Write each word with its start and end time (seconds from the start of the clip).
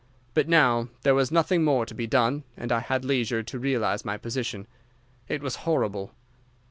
But 0.33 0.49
now 0.49 0.89
there 1.03 1.13
was 1.13 1.31
nothing 1.31 1.63
more 1.63 1.85
to 1.85 1.93
be 1.93 2.07
done, 2.07 2.43
and 2.57 2.71
I 2.71 2.79
had 2.79 3.05
leisure 3.05 3.43
to 3.43 3.59
realize 3.59 4.03
my 4.03 4.17
position. 4.17 4.65
It 5.27 5.43
was 5.43 5.57
horrible. 5.57 6.15